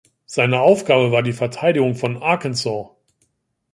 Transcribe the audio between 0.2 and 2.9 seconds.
Seine Aufgabe war die Verteidigung von Arkansas.